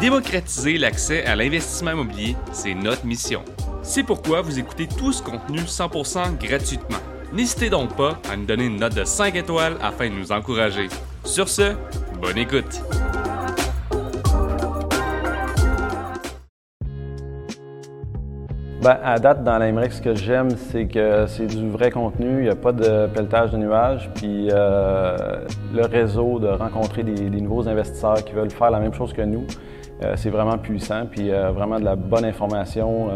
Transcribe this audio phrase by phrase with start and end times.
[0.00, 3.44] Démocratiser l'accès à l'investissement immobilier, c'est notre mission.
[3.82, 6.98] C'est pourquoi vous écoutez tout ce contenu 100% gratuitement.
[7.34, 10.88] N'hésitez donc pas à nous donner une note de 5 étoiles afin de nous encourager.
[11.24, 11.74] Sur ce,
[12.18, 12.80] bonne écoute!
[18.82, 22.42] Ben, à date, dans l'Amérique, ce que j'aime, c'est que c'est du vrai contenu, il
[22.44, 25.44] n'y a pas de pelletage de nuages, puis euh,
[25.74, 29.44] le réseau de rencontrer des, nouveaux investisseurs qui veulent faire la même chose que nous,
[30.02, 33.10] euh, c'est vraiment puissant, puis euh, vraiment de la bonne information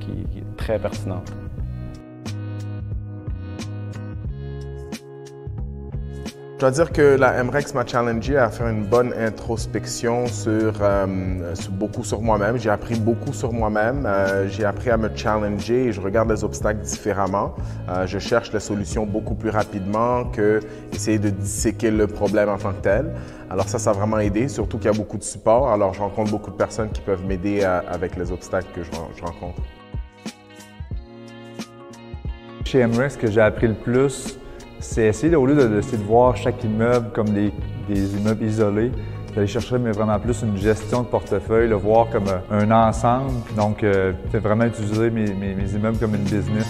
[0.00, 1.30] qui, qui est très pertinente.
[6.60, 11.54] Je dois dire que la MREX m'a challengé à faire une bonne introspection sur, euh,
[11.54, 12.58] sur beaucoup sur moi-même.
[12.58, 14.04] J'ai appris beaucoup sur moi-même.
[14.04, 17.54] Euh, j'ai appris à me challenger et je regarde les obstacles différemment.
[17.88, 20.60] Euh, je cherche les solutions beaucoup plus rapidement que
[20.92, 23.10] essayer de disséquer le problème en tant que tel.
[23.48, 25.70] Alors ça, ça a vraiment aidé, surtout qu'il y a beaucoup de support.
[25.70, 29.22] Alors je rencontre beaucoup de personnes qui peuvent m'aider avec les obstacles que je, je
[29.22, 29.62] rencontre.
[32.66, 34.38] Chez MREX, ce que j'ai appris le plus,
[34.80, 37.52] c'est essayer, au lieu de, de, de, voir chaque immeuble comme des,
[38.16, 38.90] immeubles isolés,
[39.34, 43.32] d'aller chercher vraiment plus une gestion de portefeuille, le voir comme un ensemble.
[43.56, 46.66] Donc, euh, vraiment utiliser mes, mes immeubles comme une business.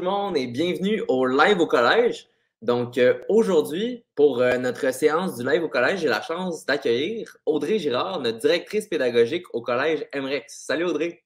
[0.00, 2.26] Tout le monde et bienvenue au live au collège.
[2.62, 7.36] Donc euh, aujourd'hui, pour euh, notre séance du live au collège, j'ai la chance d'accueillir
[7.44, 10.64] Audrey Girard, notre directrice pédagogique au collège MREX.
[10.64, 11.22] Salut Audrey.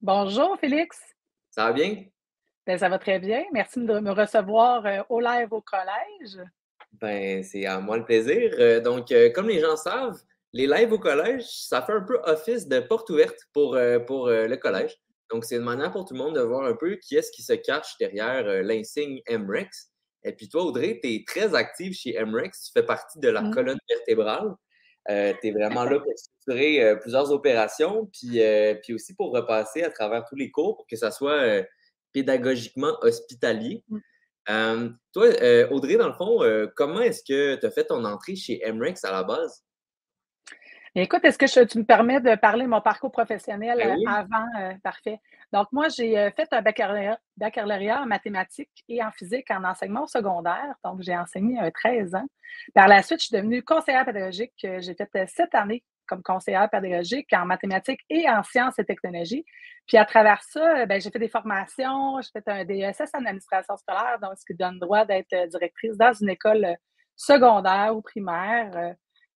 [0.00, 0.98] Bonjour Félix.
[1.52, 2.02] Ça va bien?
[2.66, 3.44] Ben, ça va très bien.
[3.52, 6.44] Merci de me recevoir euh, au live au collège.
[6.94, 8.82] Ben, c'est à moi le plaisir.
[8.82, 10.20] donc, comme les gens savent,
[10.52, 14.56] les lives au collège, ça fait un peu office de porte ouverte pour, pour le
[14.56, 14.98] collège.
[15.30, 17.42] Donc, c'est une manière pour tout le monde de voir un peu qui est-ce qui
[17.42, 19.90] se cache derrière euh, l'insigne MREX.
[20.24, 22.66] Et puis toi, Audrey, tu es très active chez MREX.
[22.66, 23.54] Tu fais partie de la mmh.
[23.54, 24.54] colonne vertébrale.
[25.08, 28.40] Euh, tu es vraiment là pour structurer euh, plusieurs opérations, puis,
[28.82, 31.62] puis aussi pour repasser à travers tous les cours pour que ça soit
[32.12, 33.84] pédagogiquement hospitalier.
[33.88, 34.88] Mmh.
[35.12, 35.28] toi,
[35.70, 36.40] Audrey, dans le fond,
[36.74, 39.65] comment est-ce que tu as fait ton entrée chez MREX à la base?
[40.98, 44.04] Écoute, est-ce que je, tu me permets de parler de mon parcours professionnel ben oui.
[44.08, 44.46] avant?
[44.58, 45.20] Euh, parfait.
[45.52, 50.06] Donc, moi, j'ai euh, fait un baccalauréat, baccalauréat, en mathématiques et en physique en enseignement
[50.06, 50.74] secondaire.
[50.82, 52.24] Donc, j'ai enseigné euh, 13 ans.
[52.74, 54.54] Par la suite, je suis devenue conseillère pédagogique.
[54.58, 59.44] J'ai fait sept années comme conseillère pédagogique en mathématiques et en sciences et technologies.
[59.86, 63.76] Puis à travers ça, ben, j'ai fait des formations, j'ai fait un DSS en administration
[63.76, 66.76] scolaire, donc ce qui donne droit d'être directrice dans une école
[67.16, 68.94] secondaire ou primaire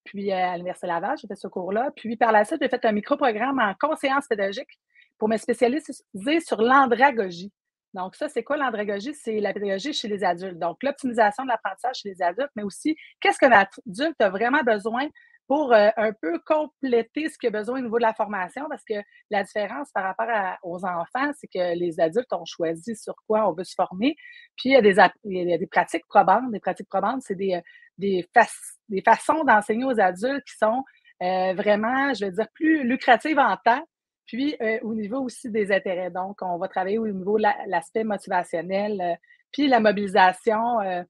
[0.08, 1.90] puis à l'Université Laval, j'ai fait ce cours-là.
[1.94, 4.80] Puis par la suite, j'ai fait un micro-programme en conseillance pédagogique
[5.18, 7.52] pour me spécialiser sur l'andragogie.
[7.92, 9.12] Donc, ça, c'est quoi l'andragogie?
[9.12, 10.58] C'est la pédagogie chez les adultes.
[10.58, 15.06] Donc, l'optimisation de l'apprentissage chez les adultes, mais aussi qu'est-ce que l'adulte a vraiment besoin
[15.48, 18.84] pour euh, un peu compléter ce qu'il a besoin au niveau de la formation, parce
[18.84, 23.14] que la différence par rapport à, aux enfants, c'est que les adultes ont choisi sur
[23.26, 24.14] quoi on veut se former.
[24.56, 26.52] Puis, il y a des, il y a des pratiques probantes.
[26.52, 27.60] Des pratiques probantes, c'est des,
[27.96, 28.46] des, fa
[28.90, 30.84] des façons d'enseigner aux adultes qui sont
[31.22, 33.82] euh, vraiment, je veux dire, plus lucratives en temps,
[34.26, 36.10] puis euh, au niveau aussi des intérêts.
[36.10, 39.14] Donc, on va travailler au niveau de l'aspect motivationnel, euh,
[39.50, 41.02] puis la mobilisation euh,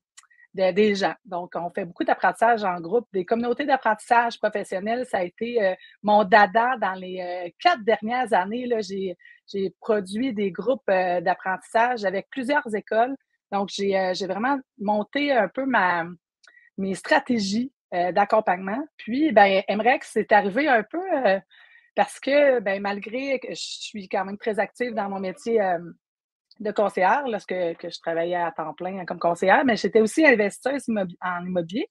[0.55, 1.15] de, des gens.
[1.25, 3.07] Donc, on fait beaucoup d'apprentissage en groupe.
[3.13, 8.33] Des communautés d'apprentissage professionnels, ça a été euh, mon dada dans les euh, quatre dernières
[8.33, 8.69] années.
[8.83, 13.17] J'ai produit des groupes d'apprentissage avec plusieurs écoles.
[13.51, 16.05] Donc, j'ai vraiment monté un peu ma,
[16.77, 18.87] mes stratégies euh, d'accompagnement.
[18.99, 21.41] Puis, ben, MREX, c'est arrivé un peu euh,
[21.95, 25.79] parce que, ben, malgré que je suis quand même très active dans mon métier euh,
[26.59, 30.87] de conseillère, lorsque que je travaillais à temps plein comme conseillère, mais j'étais aussi investisseuse
[31.21, 31.89] en immobilier.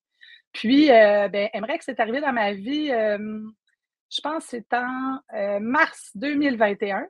[0.53, 5.19] Puis, ben, MREX est arrivé dans ma vie, je pense c'est en
[5.59, 7.07] mars 2021.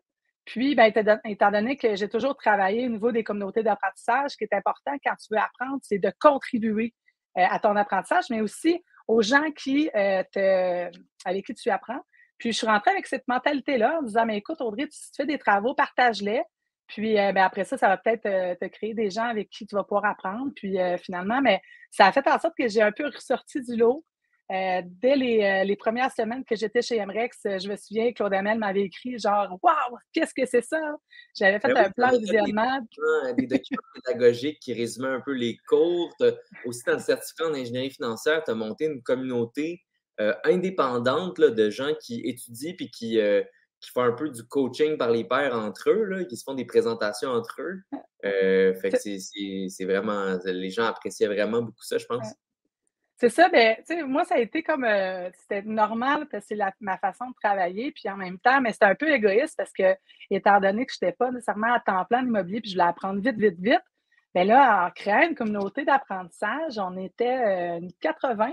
[0.48, 0.92] Puis, ben,
[1.26, 4.94] étant donné que j'ai toujours travaillé au niveau des communautés d'apprentissage, ce qui est important
[5.04, 6.94] quand tu veux apprendre, c'est de contribuer
[7.38, 10.90] euh, à ton apprentissage, mais aussi aux gens qui euh,
[11.26, 12.00] avec qui tu apprends.
[12.38, 15.38] Puis je suis rentrée avec cette mentalité-là en disant, mais écoute, Audrey, tu fais des
[15.38, 16.42] travaux, partage-les.
[16.88, 18.24] Puis euh, ben, après ça, ça va peut-être
[18.60, 20.52] te créer des gens avec qui tu vas pouvoir apprendre.
[20.56, 21.62] Puis finalement, mais
[21.92, 24.06] ça a fait en sorte que j'ai un peu ressorti du lot.
[24.50, 28.58] euh, dès les, les, premières semaines que j'étais chez MREX, je me souviens, Claude Amel
[28.58, 30.80] m'avait écrit genre Waouh, qu'est-ce que c'est ça?
[31.38, 32.80] J'avais fait ben un plan de visionnement.
[33.38, 36.16] Des, documents pédagogiques qui résumaient un peu les cours.
[36.66, 39.84] Aussi, dans le certificat en ingénierie financière, tu as monté une communauté
[40.46, 43.20] indépendante là, de gens qui étudient puis qui,
[43.80, 46.56] qui font un peu du coaching par les pairs entre eux, là, qui se font
[46.56, 47.82] des présentations entre eux.
[48.26, 52.28] Euh, fait que c'est vraiment, les gens appréciaient vraiment beaucoup ça, je pense.
[53.20, 56.56] C'est ça, ben, tu sais, moi, ça a été comme, euh, c'était normal parce que
[56.56, 59.74] c'est ma façon de travailler, puis en même temps, mais c'était un peu égoïste parce
[59.74, 59.96] que,
[60.30, 63.20] étant donné que je n'étais pas nécessairement à temps plein immobilier, puis je voulais apprendre
[63.20, 63.82] vite, vite, vite,
[64.36, 68.52] bien là, en créant une communauté d'apprentissage, on était 80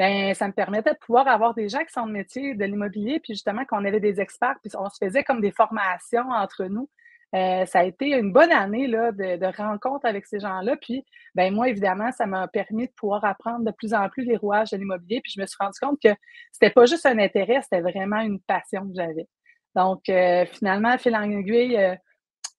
[0.00, 3.20] ben ça me permettait de pouvoir avoir des gens qui sont de métier de l'immobilier,
[3.20, 6.88] puis justement qu'on avait des experts, puis on se faisait comme des formations entre nous.
[7.36, 10.76] Euh, ça a été une bonne année là, de, rencontres avec ces gens-là.
[10.80, 11.04] Puis,
[11.34, 14.70] ben moi, évidemment, ça m'a permis de pouvoir apprendre de plus en plus les rouages
[14.70, 15.20] de l'immobilier.
[15.20, 16.14] Puis, je me suis rendu compte que
[16.50, 19.28] c'était pas juste un intérêt, c'était vraiment une passion que j'avais.
[19.76, 21.94] Donc, euh, finalement, fil en aiguille, euh,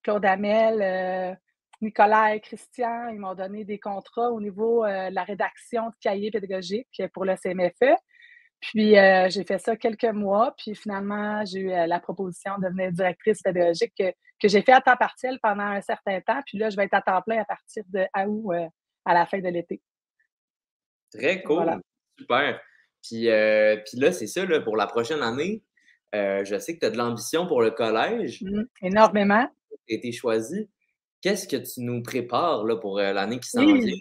[0.03, 1.37] Claude Amel,
[1.81, 5.95] Nicolas et Christian, ils m'ont donné des contrats au niveau euh, de la rédaction de
[5.99, 7.95] cahiers pédagogiques pour le CMFE.
[8.59, 12.67] Puis euh, j'ai fait ça quelques mois, puis finalement, j'ai eu euh, la proposition de
[12.67, 14.13] devenir directrice pédagogique que,
[14.43, 16.41] j'ai fait à temps partiel pendant un certain temps.
[16.45, 18.69] Puis là, je vais être à temps plein à partir de août
[19.05, 19.81] à la fin de l'été.
[21.11, 21.79] Très cool.
[22.17, 22.59] Super.
[23.03, 25.63] Puis, puis là, c'est ça, pour la prochaine année,
[26.13, 28.41] je sais que tu as de l'ambition pour le collège.
[28.41, 29.47] Mmh, énormément.
[29.87, 30.67] Tu as été choisi.
[31.21, 33.97] Qu'est-ce que tu nous prépares là, pour euh, l'année qui s'en vient?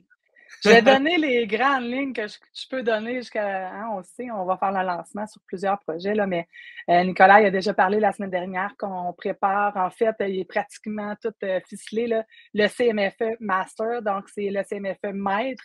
[0.62, 3.68] Je vais donner les grandes lignes que je, peux donner jusqu'à.
[3.68, 6.46] Hein, on sait, on va faire le lancement sur plusieurs projets, là, mais
[6.90, 9.74] euh, Nicolas il a déjà parlé la semaine dernière qu'on prépare.
[9.76, 12.08] En fait, il est pratiquement tout euh, ficelé.
[12.08, 15.64] Là, le CMFE Master, donc c'est le CMFE Maître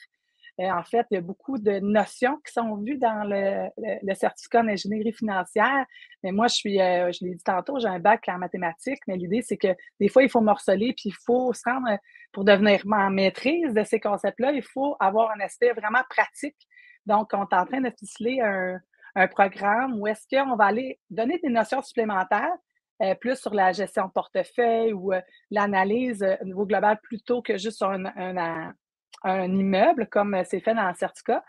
[0.59, 4.67] en fait, il y a beaucoup de notions qui sont vues dans le, certificat en
[4.67, 5.85] ingénierie financière.
[6.23, 9.17] Mais moi, je suis, euh, je l'ai dit tantôt, j'ai un bac en mathématiques, mais
[9.17, 11.97] l'idée, c'est que des fois, il faut morceler, puis il faut se rendre,
[12.31, 16.67] pour devenir en maîtrise de ces concepts-là, il faut avoir un aspect vraiment pratique.
[17.05, 18.79] Donc, on est en train de ficeler un,
[19.27, 22.51] programme où est-ce qu'on va aller donner des notions supplémentaires,
[23.01, 25.13] euh, plus sur la gestion de portefeuille ou
[25.51, 28.73] l'analyse au niveau global plutôt que juste sur un, un,
[29.25, 31.43] un immeuble, comme euh, c'est fait dans le certificat.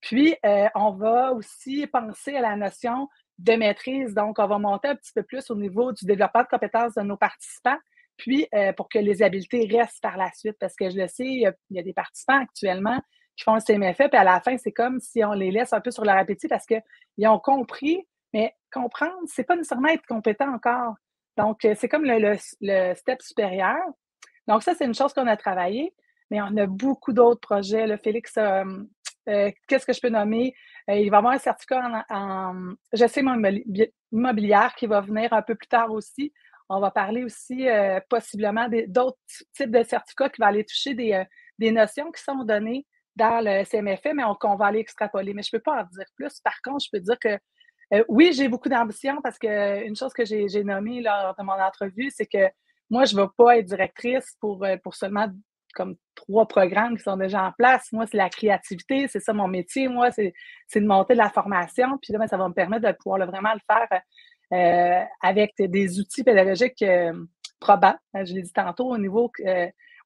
[0.00, 4.14] Puis, euh, on va aussi penser à la notion de maîtrise.
[4.14, 7.02] Donc, on va monter un petit peu plus au niveau du développement de compétences de
[7.02, 7.78] nos participants,
[8.16, 10.56] puis euh, pour que les habiletés restent par la suite.
[10.60, 13.00] Parce que je le sais, il y a, des participants actuellement
[13.36, 15.80] qui font le CMFE, puis à la fin, c'est comme si on les laisse un
[15.80, 20.52] peu sur leur appétit parce qu'ils ont compris, mais comprendre, c'est pas nécessairement être compétent
[20.54, 20.94] encore.
[21.36, 23.80] Donc, c'est comme le, le, step supérieur.
[24.46, 25.92] Donc, ça, c'est une chose qu'on a travaillé
[26.30, 27.86] mais on a beaucoup d'autres projets.
[27.86, 27.98] Là.
[27.98, 28.64] Félix, euh,
[29.28, 30.54] euh, qu'est-ce que je peux nommer?
[30.90, 33.22] Euh, il va y avoir un certificat en, gestion
[34.12, 36.32] immobilière qui va venir un peu plus tard aussi.
[36.68, 37.66] On va parler aussi
[38.08, 39.18] possiblement d'autres
[39.54, 42.86] types de certificats qui vont aller toucher des, notions qui sont données
[43.16, 45.34] dans le CMFE, mais qu'on va aller extrapoler.
[45.34, 46.40] Mais je ne peux pas en dire plus.
[46.40, 47.38] Par contre, je peux dire que
[48.08, 52.26] oui, j'ai beaucoup d'ambition parce qu'une chose que j'ai nommée lors de mon entrevue, c'est
[52.26, 52.48] que
[52.88, 55.28] moi, je ne vais pas être directrice pour, pour seulement
[55.74, 57.92] comme trois programmes qui sont déjà en place.
[57.92, 59.88] Moi, c'est la créativité, c'est ça mon métier.
[59.88, 60.32] Moi, c'est
[60.74, 61.98] de monter de la formation.
[62.00, 64.00] Puis là, ben, ça va me permettre de pouvoir vraiment le faire
[64.52, 67.12] euh, avec des outils pédagogiques euh,
[67.58, 67.96] probants.
[68.16, 69.32] Euh, je l'ai dit tantôt au niveau,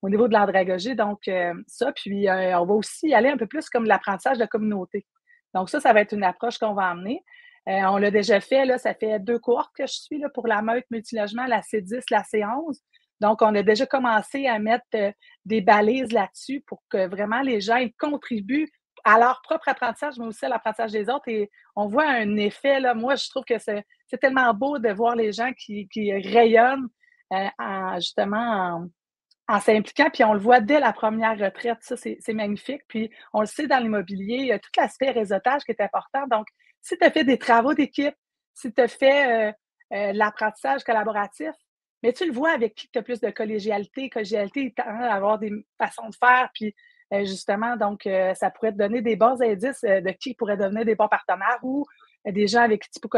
[0.03, 0.95] au niveau de l'andragogie.
[0.95, 1.31] Donc,
[1.67, 1.93] ça.
[1.93, 5.07] Puis, on va aussi aller un peu plus comme l'apprentissage de communauté.
[5.55, 7.23] Donc, ça, ça va être une approche qu'on va emmener.
[7.67, 10.63] on l'a déjà fait, là, ça fait deux cohortes que je suis là, pour la
[10.63, 12.79] meute multilogement, la C10, la C11.
[13.21, 15.13] Donc, on a déjà commencé à mettre euh,
[15.45, 18.71] des balises là-dessus pour que vraiment les gens contribuent
[19.05, 21.29] à leur propre apprentissage, mais aussi à l'apprentissage des autres.
[21.29, 23.85] Et on voit un effet, là, moi, je trouve que c'est
[24.21, 26.89] tellement beau de voir les gens qui, rayonnent
[27.33, 27.49] euh,
[27.97, 28.87] justement
[29.49, 32.83] en, s'impliquant, puis on le voit dès la première retraite, ça, c'est magnifique.
[32.89, 36.27] Puis on le sait dans l'immobilier, il y a tout l'aspect réseautage qui est important.
[36.31, 36.47] Donc,
[36.83, 38.15] si tu as fait des travaux d'équipe,
[38.53, 39.55] si tu as fait
[39.93, 41.55] euh, l'apprentissage collaboratif,
[42.03, 44.09] mais tu le vois avec qui tu as plus de collégialité.
[44.09, 46.49] Collégialité, tu as avoir des façons de faire.
[46.55, 46.75] Puis
[47.13, 50.57] euh, justement, donc, euh, ça pourrait te donner des bons indices euh, de qui pourrait
[50.57, 51.87] devenir des bons partenaires ou
[52.27, 53.09] des gens avec qui tu peux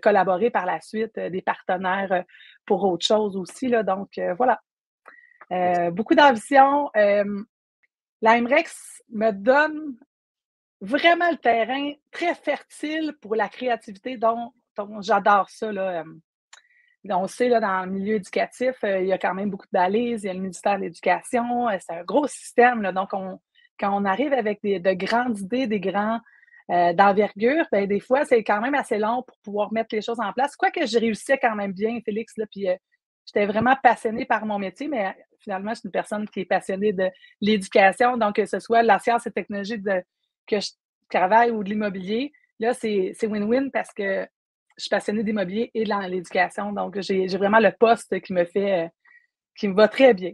[0.00, 2.24] collaborer par la suite, des partenaires
[2.64, 3.68] pour autre chose aussi.
[3.68, 3.82] Là.
[3.82, 4.60] Donc, voilà.
[5.90, 6.90] beaucoup d'ambition.
[8.22, 9.98] L'IMREX me donne
[10.80, 15.70] vraiment le terrain très fertile pour la créativité dont, dont j'adore ça.
[15.70, 16.04] Là
[17.10, 19.96] on sait, là, dans le milieu éducatif, euh, il y a quand même beaucoup de.
[19.96, 21.68] Il y a le ministère de l'Éducation.
[21.68, 22.82] Euh, c'est un gros système.
[22.92, 26.20] donc, quand on arrive avec de grandes idées, des grands,
[26.68, 30.34] d'envergure, ben, des fois, c'est quand même assez long pour pouvoir mettre les choses en
[30.34, 30.54] place.
[30.54, 32.66] Quoique je réussissais quand même bien, Félix, là, puis
[33.24, 36.92] j'étais vraiment passionnée par mon métier, mais finalement, je suis une personne qui est passionnée
[36.92, 37.08] de
[37.40, 39.82] l'éducation, donc que ce soit la science et technologie
[40.46, 40.70] que je
[41.08, 44.26] travaille ou de l'immobilier, là, c'est win-win parce que
[44.78, 46.72] je suis passionnée d'immobilier et de l'éducation.
[46.72, 48.88] Donc, j'ai vraiment le poste qui me fait, euh,
[49.56, 50.32] qui me va très bien.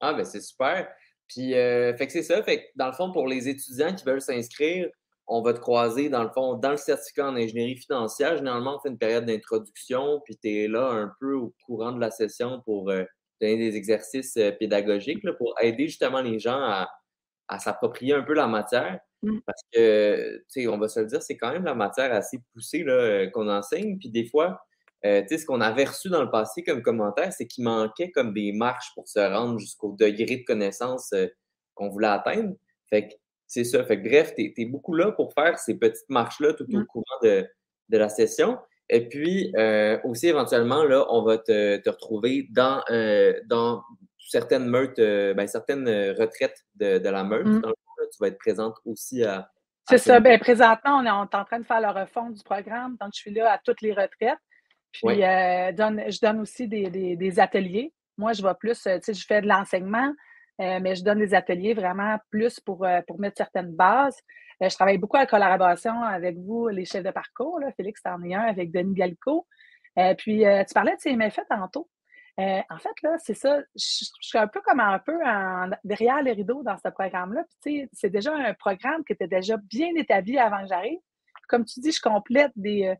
[0.00, 0.88] Ah, ben c'est super.
[1.28, 2.42] Puis, euh, fait que c'est ça.
[2.44, 4.88] Fait que dans le fond, pour les étudiants qui veulent s'inscrire,
[5.26, 8.36] on va te croiser, dans le fond, dans le certificat en ingénierie financière.
[8.36, 12.00] Généralement, on fait une période d'introduction, puis tu es là un peu au courant de
[12.00, 13.04] la session pour euh,
[13.40, 16.88] donner des exercices pédagogiques pour aider justement les gens à,
[17.48, 19.00] à s'approprier un peu la matière.
[19.24, 19.40] Mmh.
[19.46, 22.38] Parce que, tu sais, on va se le dire, c'est quand même la matière assez
[22.52, 23.98] poussée euh, qu'on enseigne.
[23.98, 24.60] Puis des fois,
[25.04, 28.10] euh, tu sais, ce qu'on avait reçu dans le passé comme commentaire, c'est qu'il manquait
[28.10, 31.26] comme des marches pour se rendre jusqu'au degré de connaissance euh,
[31.74, 32.54] qu'on voulait atteindre.
[32.90, 33.14] Fait que
[33.46, 33.84] c'est ça.
[33.84, 36.86] Fait que bref, tu es, beaucoup là pour faire ces petites marches-là tout au mmh.
[36.86, 37.46] courant de,
[37.88, 38.58] de, la session.
[38.90, 39.52] Et puis,
[40.04, 42.82] aussi, éventuellement, là, on va te, te retrouver dans,
[43.46, 43.82] dans
[44.18, 47.46] certaines meutes, ben, certaines retraites de, la meute.
[47.46, 47.62] Mm.
[48.16, 49.48] Tu vas être présente aussi à.
[49.88, 50.18] C'est ça.
[50.20, 52.96] Ben, présentement, on est, en train de faire la refonte du programme.
[53.00, 54.38] Donc, je suis là à toutes les retraites.
[54.92, 57.92] Puis, euh, je donne aussi des, ateliers.
[58.16, 60.10] Moi, je vais plus, tu sais, je fais de l'enseignement,
[60.58, 64.18] mais je donne des ateliers vraiment plus pour, pour mettre certaines bases.
[64.60, 67.60] je travaille beaucoup en collaboration avec vous, les chefs de parcours.
[67.76, 69.46] Félix, t'en es un avec Denis Gallico.
[70.16, 71.90] puis, tu parlais de CMFA tantôt.
[72.40, 73.60] Euh, en fait, là, c'est ça.
[73.76, 75.18] Je, suis un peu comme un peu
[75.84, 77.44] derrière les rideaux dans ce programme-là.
[77.92, 80.98] c'est déjà un programme qui était déjà bien établi avant que j'arrive.
[81.48, 82.94] Comme tu dis, je complète des, euh,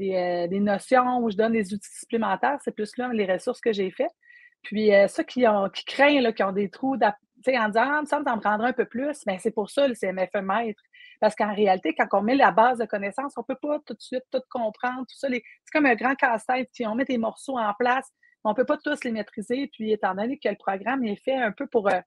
[0.00, 2.58] euh, des, notions où je donne des outils supplémentaires.
[2.64, 4.14] C'est plus là les ressources que j'ai faites.
[4.62, 8.06] Puis ceux qui, ont, qui craignent, là, qui ont des trous, en disant, ah, me
[8.06, 10.82] semble prendre un peu plus, mais ben, c'est pour ça le CMFE maître.
[11.20, 13.94] Parce qu'en réalité, quand on met la base de connaissances, on ne peut pas tout
[13.94, 15.28] de suite tout comprendre, tout ça.
[15.28, 15.42] C'est
[15.72, 16.70] comme un grand casse-tête.
[16.80, 18.08] On met des morceaux en place,
[18.44, 19.68] on ne peut pas tous les maîtriser.
[19.72, 22.00] Puis, étant donné que le programme est fait un peu pour euh,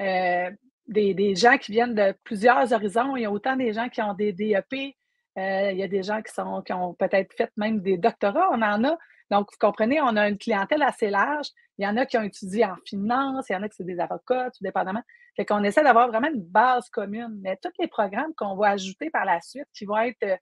[0.00, 0.50] euh,
[0.86, 4.14] des, gens qui viennent de plusieurs horizons, il y a autant des gens qui ont
[4.14, 4.94] des DEP,
[5.38, 6.32] euh, il y a des gens qui,
[6.64, 8.98] qui ont peut-être fait même des doctorats, on en a.
[9.30, 11.48] Donc, vous comprenez, on a une clientèle assez large.
[11.76, 13.84] Il y en a qui ont étudié en finance, il y en a qui sont
[13.84, 15.02] des avocats, tout dépendamment.
[15.36, 17.38] Fait qu'on essaie d'avoir vraiment une base commune.
[17.42, 20.40] Mais tous les programmes qu'on va ajouter par la suite, qui vont être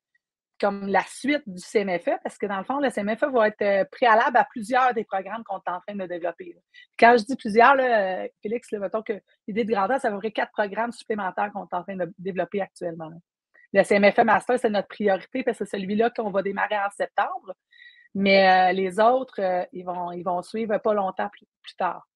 [0.59, 3.85] comme la suite du CMFE, parce que dans le fond, le CMFE va être euh,
[3.91, 6.57] préalable à plusieurs des programmes qu'on est en train de développer.
[6.99, 9.13] Quand je dis plusieurs, là, euh, Félix, là, mettons que
[9.47, 12.61] l'idée de grandeur, ça va être quatre programmes supplémentaires qu'on est en train de développer
[12.63, 13.11] actuellement.
[13.73, 17.53] Le CMFE Master, c'est notre priorité parce que c'est celui-là qu'on va démarrer en septembre.
[18.15, 22.09] Mais euh, les autres, ils, vont, ils vont suivre pas longtemps plus, tard.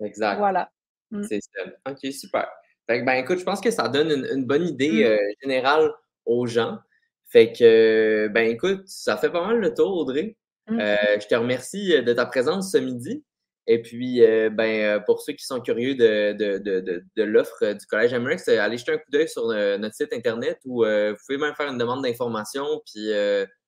[0.00, 0.38] Exact.
[0.38, 0.70] Voilà.
[1.10, 1.22] Mm.
[1.24, 1.90] C'est ça.
[1.90, 2.48] OK, super.
[2.86, 5.42] ben, écoute, je pense que ça donne une, bonne idée mm.
[5.42, 5.90] générale
[6.24, 6.78] aux gens.
[7.26, 10.36] Fait que, ben écoute, ça fait pas mal le tour, Audrey.
[10.68, 10.80] Mmh.
[10.80, 13.24] Euh, je te remercie euh, de ta présence ce midi.
[13.66, 17.86] Et puis, euh, ben, pour ceux qui sont curieux de, de, de, de, l'offre du
[17.86, 21.54] Collège MREX, allez jeter un coup d'œil sur notre site Internet où vous pouvez même
[21.54, 22.66] faire une demande d'information.
[22.84, 23.10] Puis,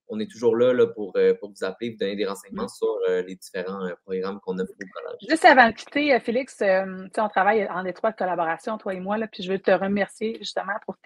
[0.09, 2.69] on est toujours là, là pour, pour vous appeler, vous donner des renseignements mmh.
[2.69, 5.19] sur les différents programmes qu'on offre au collège.
[5.29, 9.43] Juste avant de quitter, Félix, on travaille en étroite collaboration, toi et moi, là, puis
[9.43, 10.97] je veux te remercier justement pour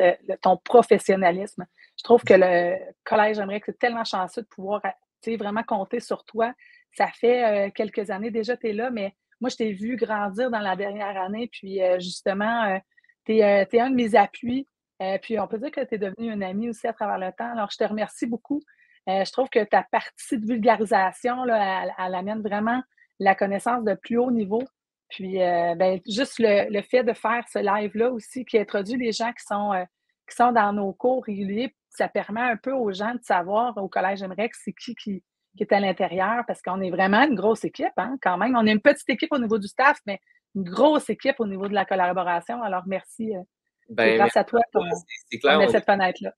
[0.43, 1.67] ton professionnalisme.
[1.97, 4.83] Je trouve que le collège, j'aimerais que c'est tellement chanceux de pouvoir
[5.37, 6.53] vraiment compter sur toi.
[6.93, 9.97] Ça fait euh, quelques années déjà que tu es là, mais moi, je t'ai vu
[9.97, 11.49] grandir dans la dernière année.
[11.53, 12.79] Puis euh, justement, euh,
[13.25, 14.67] tu es, un de mes appuis.
[15.23, 17.51] puis on peut dire que tu es devenu un ami aussi à travers le temps.
[17.53, 18.61] Alors, je te remercie beaucoup.
[19.07, 22.83] Je trouve que ta partie de vulgarisation, là, elle, amène vraiment
[23.19, 24.63] la connaissance de plus haut niveau.
[25.09, 29.33] Puis ben, juste le, le, fait de faire ce live-là aussi, qui introduit les gens
[29.33, 29.73] qui sont,
[30.29, 33.89] qui sont dans nos cours réguliers ça permet un peu aux gens de savoir au
[33.89, 35.23] Collège MREX c'est qui, qui,
[35.59, 38.57] est à l'intérieur parce qu'on est vraiment une grosse équipe hein, quand même.
[38.57, 40.21] On est une petite équipe au niveau du staff, mais
[40.55, 42.63] une grosse équipe au niveau de la collaboration.
[42.63, 43.37] Alors merci.
[43.37, 43.43] Euh,
[43.91, 46.33] ben, grâce à toi a cette fenêtre-là.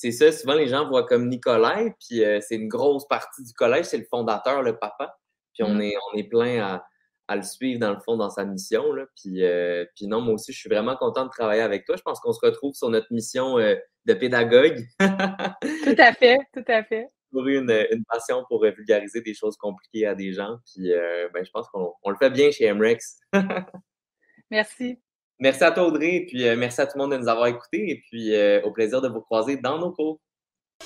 [0.00, 3.52] C'est ça, souvent les gens voient comme Nicolas, puis euh, c'est une grosse partie du
[3.52, 5.18] collège, c'est le fondateur, le papa.
[5.54, 5.80] Puis on, mm.
[5.80, 6.86] est, on est plein à,
[7.26, 8.92] à le suivre dans le fond dans sa mission.
[8.92, 9.06] Là.
[9.16, 11.96] Puis, euh, puis non, moi aussi, je suis vraiment content de travailler avec toi.
[11.96, 13.74] Je pense qu'on se retrouve sur notre mission euh,
[14.04, 14.86] de pédagogue.
[15.00, 17.08] tout à fait, tout à fait.
[17.32, 20.58] Pour une, une passion pour vulgariser des choses compliquées à des gens.
[20.64, 20.92] Puis
[21.34, 23.18] ben, je pense qu'on le fait bien chez MREX.
[24.52, 25.00] merci.
[25.40, 26.26] Merci à toi, Audrey.
[26.28, 27.90] Puis merci à tout le monde de nous avoir écoutés.
[27.90, 28.32] Et puis
[28.64, 30.20] au plaisir de vous croiser dans nos cours.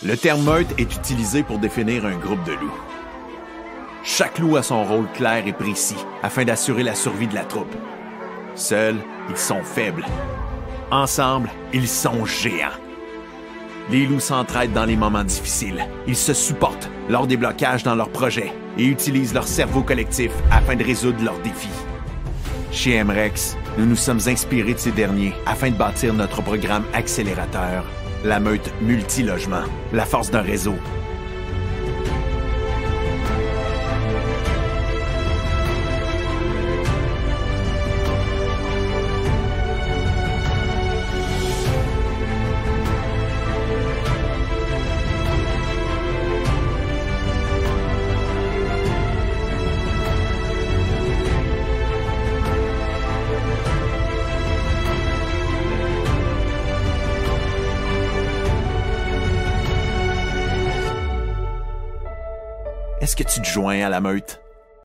[0.04, 2.80] Le terme meute est utilisé pour définir un groupe de loups.
[4.04, 7.74] Chaque loup a son rôle clair et précis afin d'assurer la survie de la troupe.
[8.54, 8.96] Seuls,
[9.30, 10.04] ils sont faibles.
[10.90, 12.78] Ensemble, ils sont géants.
[13.90, 15.86] Les loups s'entraident dans les moments difficiles.
[16.06, 20.74] Ils se supportent lors des blocages dans leurs projets et utilisent leur cerveau collectif afin
[20.74, 21.68] de résoudre leurs défis.
[22.72, 27.84] Chez MREX, nous nous sommes inspirés de ces derniers afin de bâtir notre programme accélérateur,
[28.24, 30.74] la meute multilogement, la force d'un réseau
[63.12, 64.41] Est-ce que tu te joins à la meute?